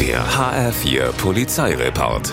[0.00, 2.30] Der HR4 Polizeireport.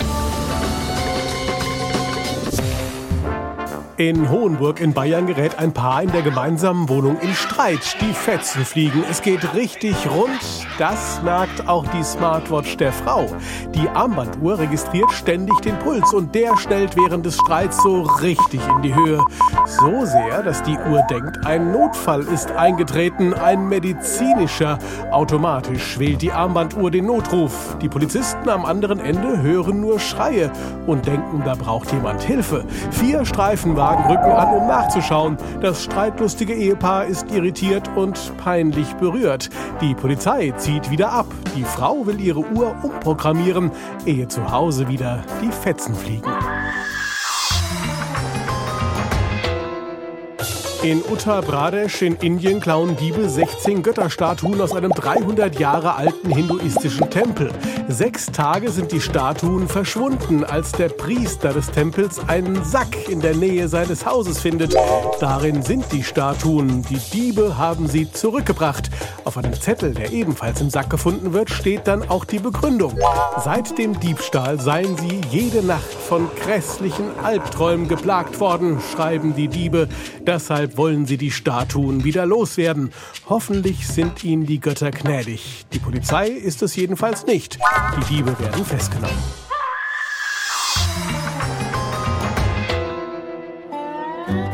[3.98, 7.96] In Hohenburg in Bayern gerät ein Paar in der gemeinsamen Wohnung in Streit.
[8.00, 9.02] Die Fetzen fliegen.
[9.10, 10.38] Es geht richtig rund.
[10.78, 13.26] Das merkt auch die Smartwatch der Frau.
[13.74, 18.82] Die Armbanduhr registriert ständig den Puls und der stellt während des Streits so richtig in
[18.82, 19.20] die Höhe.
[19.66, 24.78] So sehr, dass die Uhr denkt, ein Notfall ist eingetreten, ein medizinischer.
[25.10, 27.76] Automatisch wählt die Armbanduhr den Notruf.
[27.82, 30.52] Die Polizisten am anderen Ende hören nur Schreie
[30.86, 32.64] und denken, da braucht jemand Hilfe.
[32.92, 35.36] Vier Streifenwagen Wagen rücken an, um nachzuschauen.
[35.60, 39.50] Das streitlustige Ehepaar ist irritiert und peinlich berührt.
[39.80, 41.26] Die Polizei zieht wieder ab.
[41.56, 43.70] Die Frau will ihre Uhr umprogrammieren,
[44.06, 46.37] ehe zu Hause wieder die Fetzen fliegen.
[50.84, 57.10] In Uttar Pradesh in Indien klauen Diebe 16 Götterstatuen aus einem 300 Jahre alten hinduistischen
[57.10, 57.50] Tempel.
[57.88, 63.34] Sechs Tage sind die Statuen verschwunden, als der Priester des Tempels einen Sack in der
[63.34, 64.72] Nähe seines Hauses findet.
[65.18, 66.82] Darin sind die Statuen.
[66.82, 68.88] Die Diebe haben sie zurückgebracht.
[69.24, 72.96] Auf einem Zettel, der ebenfalls im Sack gefunden wird, steht dann auch die Begründung.
[73.42, 79.88] Seit dem Diebstahl seien sie jede Nacht von grässlichen Albträumen geplagt worden, schreiben die Diebe.
[80.20, 82.92] Deshalb Deshalb wollen sie die Statuen wieder loswerden.
[83.28, 85.64] Hoffentlich sind ihnen die Götter gnädig.
[85.72, 87.58] Die Polizei ist es jedenfalls nicht.
[87.96, 89.47] Die Diebe werden festgenommen.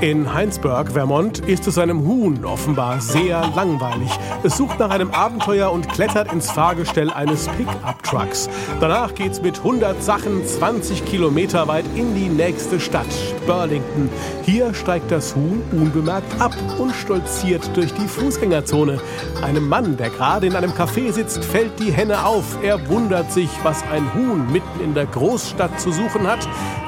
[0.01, 4.11] In Heinsberg, Vermont, ist es einem Huhn offenbar sehr langweilig.
[4.43, 8.51] Es sucht nach einem Abenteuer und klettert ins Fahrgestell eines Pickup-Trucks.
[8.81, 13.07] Danach geht's mit 100 Sachen 20 Kilometer weit in die nächste Stadt,
[13.47, 14.11] Burlington.
[14.43, 19.01] Hier steigt das Huhn unbemerkt ab und stolziert durch die Fußgängerzone.
[19.43, 22.59] Einem Mann, der gerade in einem Café sitzt, fällt die Henne auf.
[22.63, 26.47] Er wundert sich, was ein Huhn mitten in der Großstadt zu suchen hat.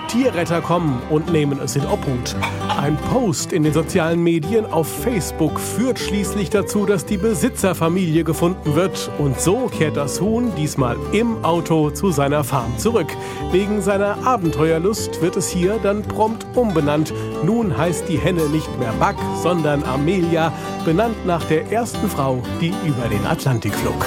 [0.09, 2.37] Tierretter kommen und nehmen es in Obhut.
[2.77, 8.75] Ein Post in den sozialen Medien auf Facebook führt schließlich dazu, dass die Besitzerfamilie gefunden
[8.75, 9.11] wird.
[9.19, 13.09] Und so kehrt das Huhn diesmal im Auto zu seiner Farm zurück.
[13.51, 17.13] Wegen seiner Abenteuerlust wird es hier dann prompt umbenannt.
[17.45, 20.53] Nun heißt die Henne nicht mehr Buck, sondern Amelia,
[20.85, 24.07] benannt nach der ersten Frau, die über den Atlantik flog.